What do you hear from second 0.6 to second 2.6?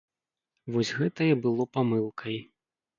Вось гэта і было памылкай.